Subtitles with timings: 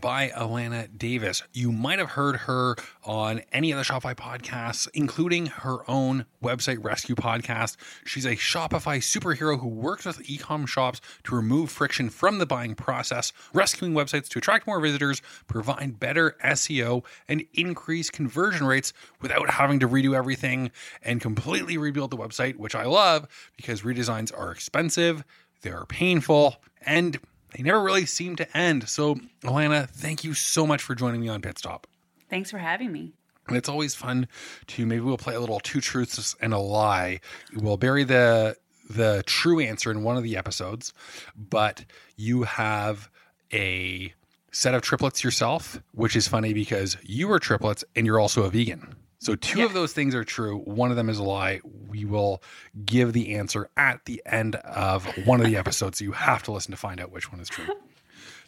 [0.00, 1.42] By Ilana Davis.
[1.52, 6.82] You might have heard her on any of the Shopify podcasts, including her own website
[6.82, 7.76] rescue podcast.
[8.04, 12.74] She's a Shopify superhero who works with e-com shops to remove friction from the buying
[12.74, 19.50] process, rescuing websites to attract more visitors, provide better SEO, and increase conversion rates without
[19.50, 20.70] having to redo everything
[21.02, 25.24] and completely rebuild the website, which I love because redesigns are expensive,
[25.62, 27.18] they're painful, and
[27.52, 28.88] they never really seem to end.
[28.88, 31.86] So, Ilana, thank you so much for joining me on Pit Stop.
[32.28, 33.12] Thanks for having me.
[33.48, 34.28] And it's always fun
[34.68, 37.20] to maybe we'll play a little two truths and a lie.
[37.54, 38.56] We'll bury the
[38.88, 40.92] the true answer in one of the episodes,
[41.36, 41.84] but
[42.16, 43.08] you have
[43.52, 44.12] a
[44.52, 48.50] set of triplets yourself, which is funny because you are triplets and you're also a
[48.50, 48.96] vegan.
[49.20, 49.66] So two Yeah.
[49.66, 50.58] of those things are true.
[50.58, 51.60] One of them is a lie.
[51.88, 52.42] We will
[52.84, 55.98] give the answer at the end of one of the episodes.
[55.98, 57.66] So you have to listen to find out which one is true.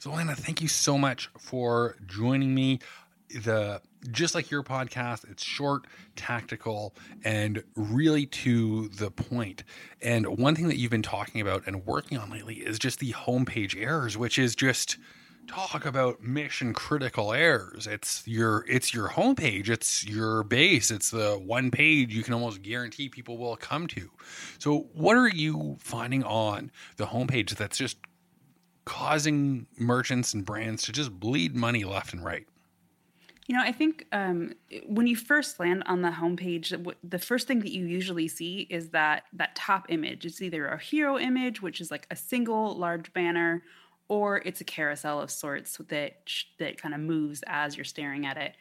[0.01, 2.81] So Lana, thank you so much for joining me.
[3.45, 9.63] The just like your podcast, it's short, tactical, and really to the point.
[10.03, 13.13] And one thing that you've been talking about and working on lately is just the
[13.13, 14.99] homepage errors, which is just
[15.47, 17.87] talk about mission critical errors.
[17.87, 22.63] It's your it's your homepage, it's your base, it's the one page you can almost
[22.63, 24.11] guarantee people will come to.
[24.59, 27.99] So what are you finding on the homepage that's just
[28.85, 32.47] causing merchants and brands to just bleed money left and right?
[33.49, 34.55] You know, I think um,
[34.87, 38.91] when you first land on the homepage, the first thing that you usually see is
[38.91, 40.25] that that top image.
[40.25, 43.65] It's either a hero image, which is like a single large banner,
[44.13, 46.13] or it's a carousel of sorts that
[46.59, 48.55] that kind of moves as you're staring at it.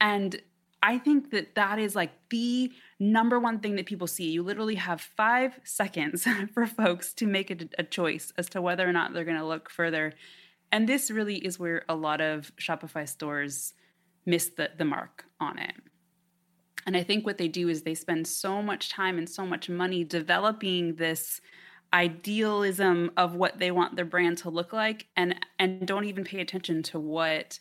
[0.00, 0.40] And
[0.82, 4.30] I think that that is like the number one thing that people see.
[4.30, 8.88] You literally have five seconds for folks to make a, a choice as to whether
[8.88, 10.14] or not they're going to look further.
[10.72, 13.74] And this really is where a lot of Shopify stores
[14.24, 15.74] miss the, the mark on it.
[16.86, 19.68] And I think what they do is they spend so much time and so much
[19.68, 21.42] money developing this
[21.92, 26.40] idealism of what they want their brand to look like and and don't even pay
[26.40, 27.58] attention to what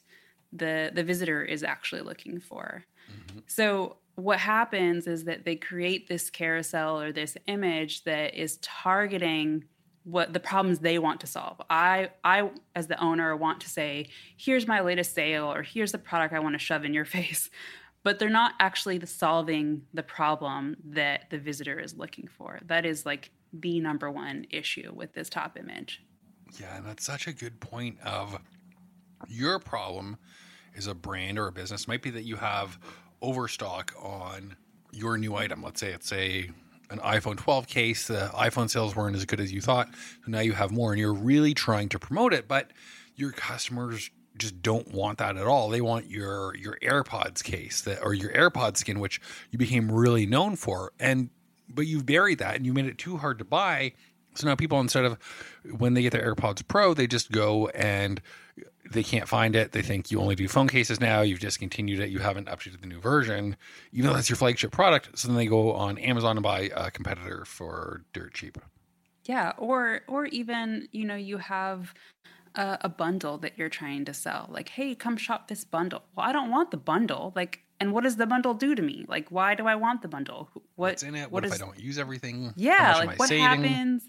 [0.52, 2.86] the the visitor is actually looking for.
[3.10, 3.40] Mm-hmm.
[3.48, 9.64] So what happens is that they create this carousel or this image that is targeting
[10.04, 11.62] what the problems they want to solve.
[11.70, 15.98] I I as the owner want to say, here's my latest sale or here's the
[15.98, 17.50] product I want to shove in your face.
[18.04, 22.60] But they're not actually the solving the problem that the visitor is looking for.
[22.66, 26.02] That is like the number one issue with this top image.
[26.60, 28.40] Yeah, and that's such a good point of
[29.28, 30.18] your problem
[30.76, 32.78] is a brand or a business might be that you have
[33.22, 34.56] overstock on
[34.92, 35.62] your new item.
[35.64, 36.50] Let's say it's a
[36.90, 39.90] an iPhone 12 case, the iPhone sales weren't as good as you thought.
[40.24, 42.72] So now you have more and you're really trying to promote it, but
[43.14, 45.70] your customers just don't want that at all.
[45.70, 49.20] They want your your AirPods case that or your AirPod skin which
[49.52, 50.94] you became really known for.
[51.00, 51.30] And
[51.70, 53.94] but you've buried that and you made it too hard to buy.
[54.36, 55.18] So now people instead of
[55.78, 58.22] when they get their AirPods Pro, they just go and
[58.92, 59.72] they can't find it.
[59.72, 61.22] They think you only do phone cases now.
[61.22, 62.10] You've discontinued it.
[62.10, 63.58] You haven't updated the new version,
[63.92, 65.18] even though that's your flagship product.
[65.18, 68.58] So then they go on Amazon and buy a competitor for dirt cheap.
[69.26, 71.94] Yeah, or or even you know you have
[72.56, 74.48] a, a bundle that you're trying to sell.
[74.50, 76.04] Like, hey, come shop this bundle.
[76.16, 77.34] Well, I don't want the bundle.
[77.36, 79.06] Like, and what does the bundle do to me?
[79.08, 80.50] Like, why do I want the bundle?
[80.54, 81.32] What, What's in it?
[81.32, 82.54] What, if is- I don't use everything?
[82.56, 83.44] Yeah, like what saving?
[83.44, 84.04] happens?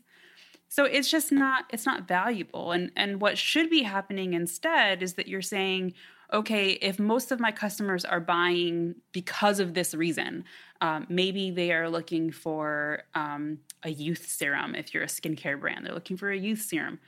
[0.68, 2.72] So it's just not it's not valuable.
[2.72, 5.94] And and what should be happening instead is that you're saying,
[6.32, 10.44] okay, if most of my customers are buying because of this reason,
[10.82, 14.74] um, maybe they are looking for um, a youth serum.
[14.74, 16.98] If you're a skincare brand, they're looking for a youth serum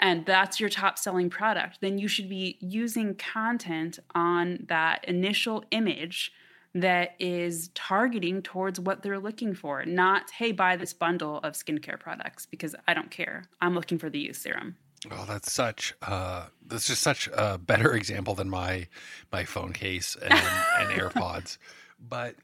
[0.00, 5.64] and that's your top selling product, then you should be using content on that initial
[5.70, 6.32] image
[6.74, 11.98] that is targeting towards what they're looking for, not, hey, buy this bundle of skincare
[11.98, 13.44] products because I don't care.
[13.60, 14.76] I'm looking for the youth serum.
[15.10, 18.88] Oh, that's such uh that's just such a better example than my
[19.30, 21.58] my phone case and, and AirPods.
[22.00, 22.36] But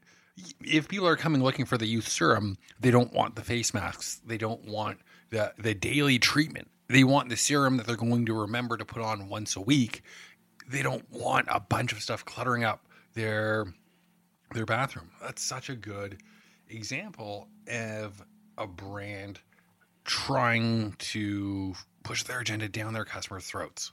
[0.63, 4.21] if people are coming looking for the youth serum, they don't want the face masks.
[4.25, 4.99] They don't want
[5.29, 6.69] the the daily treatment.
[6.91, 10.03] They want the serum that they're going to remember to put on once a week.
[10.69, 13.73] they don't want a bunch of stuff cluttering up their
[14.53, 15.09] their bathroom.
[15.21, 16.21] That's such a good
[16.69, 18.21] example of
[18.57, 19.39] a brand
[20.03, 21.73] trying to
[22.03, 23.91] push their agenda down their customers' throats.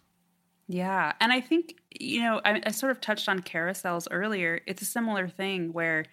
[0.67, 1.13] Yeah.
[1.21, 4.61] And I think, you know, I, I, sort of touched on carousels earlier.
[4.67, 6.05] It's a similar thing where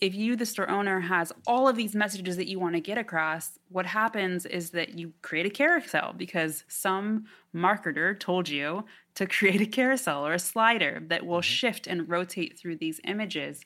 [0.00, 2.98] if you, the store owner, has all of these messages that you want to get
[2.98, 8.84] across, what happens is that you create a carousel because some marketer told you
[9.14, 11.42] to create a carousel or a slider that will mm-hmm.
[11.42, 13.64] shift and rotate through these images.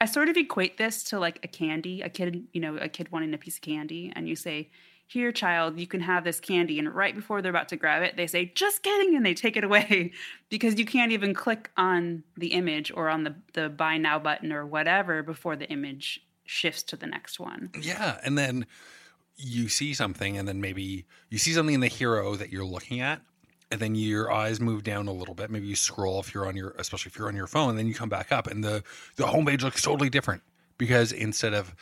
[0.00, 3.10] I sort of equate this to like a candy, a kid, you know, a kid
[3.12, 4.70] wanting a piece of candy, and you say,
[5.10, 6.78] here, child, you can have this candy.
[6.78, 9.16] And right before they're about to grab it, they say, just kidding.
[9.16, 10.12] And they take it away
[10.50, 14.52] because you can't even click on the image or on the, the buy now button
[14.52, 17.70] or whatever before the image shifts to the next one.
[17.80, 18.18] Yeah.
[18.22, 18.66] And then
[19.36, 23.00] you see something, and then maybe you see something in the hero that you're looking
[23.00, 23.20] at.
[23.72, 25.50] And then your eyes move down a little bit.
[25.50, 27.76] Maybe you scroll if you're on your, especially if you're on your phone.
[27.76, 28.82] Then you come back up, and the
[29.14, 30.42] the homepage looks totally different
[30.76, 31.72] because instead of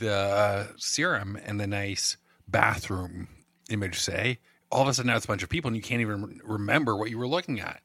[0.00, 2.16] the uh, serum and the nice
[2.48, 3.28] bathroom
[3.70, 4.38] image say,
[4.70, 6.96] all of a sudden now it's a bunch of people and you can't even remember
[6.96, 7.80] what you were looking at.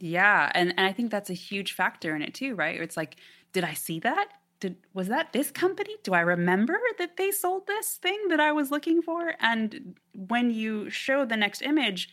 [0.00, 2.80] Yeah, and, and I think that's a huge factor in it too, right?
[2.80, 3.16] It's like,
[3.52, 4.28] did I see that?
[4.60, 5.96] Did was that this company?
[6.02, 9.34] Do I remember that they sold this thing that I was looking for?
[9.40, 12.08] And when you show the next image,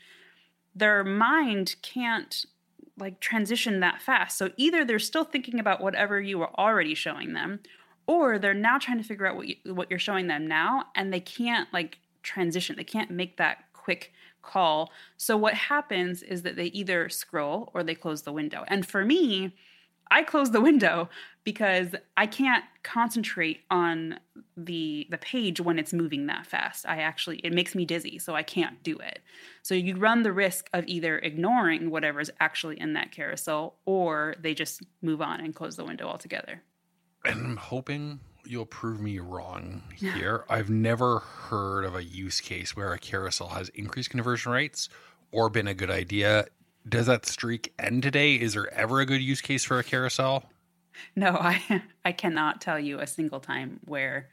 [0.75, 2.45] their mind can't
[2.97, 4.37] like transition that fast.
[4.37, 7.59] So either they're still thinking about whatever you were already showing them,
[8.07, 11.11] or they're now trying to figure out what you, what you're showing them now and
[11.11, 12.75] they can't like transition.
[12.75, 14.11] They can't make that quick
[14.41, 14.91] call.
[15.17, 18.63] So what happens is that they either scroll or they close the window.
[18.67, 19.53] And for me
[20.11, 21.09] i close the window
[21.43, 24.19] because i can't concentrate on
[24.55, 26.85] the the page when it's moving that fast.
[26.87, 29.19] I actually it makes me dizzy so i can't do it.
[29.63, 34.53] So you run the risk of either ignoring whatever's actually in that carousel or they
[34.53, 36.61] just move on and close the window altogether
[37.25, 40.45] and I'm hoping you'll prove me wrong here.
[40.49, 44.89] I've never heard of a use case where a carousel has increased conversion rates
[45.31, 46.45] or been a good idea.
[46.87, 48.35] Does that streak end today?
[48.35, 50.45] Is there ever a good use case for a carousel?
[51.15, 54.29] No, I I cannot tell you a single time where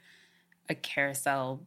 [0.69, 1.61] a carousel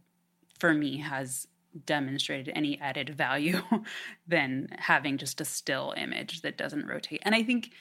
[0.58, 1.48] for me has
[1.84, 3.60] demonstrated any added value
[4.26, 7.20] than having just a still image that doesn't rotate.
[7.22, 7.72] And I think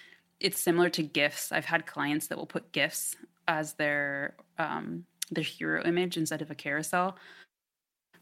[0.42, 1.54] it's similar to gifs.
[1.54, 3.16] I've had clients that will put gifs
[3.48, 7.18] as their um, their hero image instead of a carousel.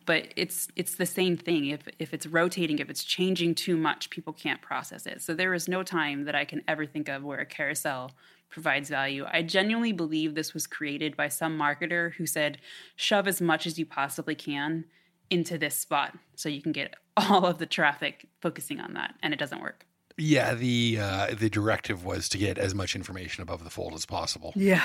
[0.05, 1.67] But it's it's the same thing.
[1.67, 5.21] If if it's rotating, if it's changing too much, people can't process it.
[5.21, 8.11] So there is no time that I can ever think of where a carousel
[8.49, 9.25] provides value.
[9.31, 12.57] I genuinely believe this was created by some marketer who said,
[12.95, 14.85] "Shove as much as you possibly can
[15.29, 19.33] into this spot, so you can get all of the traffic focusing on that," and
[19.33, 19.85] it doesn't work.
[20.18, 24.06] Yeah, the uh, the directive was to get as much information above the fold as
[24.06, 24.54] possible.
[24.56, 24.83] Yeah.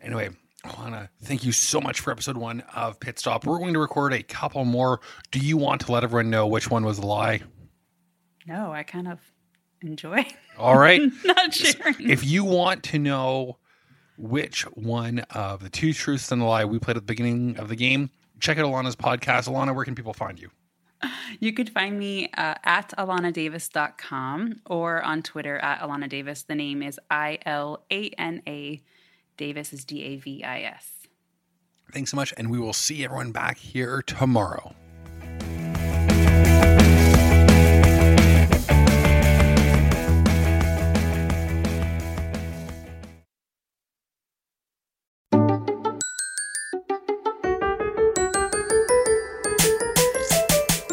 [0.00, 0.30] Anyway,
[0.64, 3.44] Ilana, thank you so much for episode one of Pit Stop.
[3.46, 5.00] We're going to record a couple more.
[5.30, 7.42] Do you want to let everyone know which one was the lie?
[8.46, 9.20] No, I kind of
[9.82, 10.26] enjoy.
[10.58, 11.02] All right.
[11.24, 12.10] Not sharing.
[12.10, 13.58] If you want to know
[14.16, 17.68] which one of the two truths and the lie we played at the beginning of
[17.68, 18.10] the game,
[18.40, 19.48] check out Ilana's podcast.
[19.48, 20.50] Ilana, where can people find you?
[21.40, 26.42] You could find me uh, at ilanadavis.com or on Twitter at Ilana Davis.
[26.42, 28.82] The name is I L A N A.
[29.36, 30.90] Davis is D A V I S.
[31.92, 34.74] Thanks so much, and we will see everyone back here tomorrow.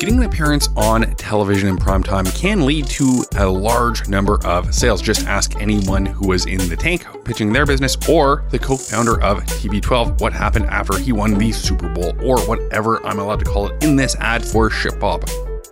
[0.06, 4.72] Getting an appearance on television in prime time can lead to a large number of
[4.72, 5.02] sales.
[5.02, 9.20] Just ask anyone who was in the tank pitching their business or the co founder
[9.24, 13.46] of TB12 what happened after he won the Super Bowl or whatever I'm allowed to
[13.46, 15.24] call it in this ad for ShipBob.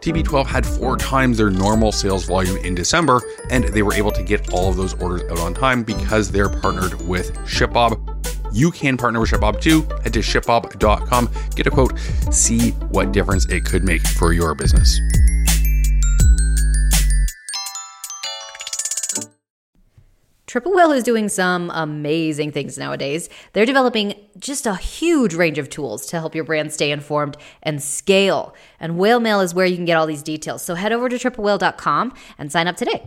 [0.01, 3.21] TB12 had four times their normal sales volume in December,
[3.51, 6.49] and they were able to get all of those orders out on time because they're
[6.49, 8.12] partnered with ShipBob
[8.53, 9.81] you can partner with ShipBob too.
[10.03, 11.97] Head to shipbob.com, get a quote,
[12.31, 14.99] see what difference it could make for your business.
[20.53, 23.27] Triple Whale is doing some amazing things nowadays.
[23.53, 27.81] They're developing just a huge range of tools to help your brand stay informed and
[27.81, 28.53] scale.
[28.79, 30.61] And Whale Mail is where you can get all these details.
[30.61, 33.01] So head over to triplewhale.com and sign up today.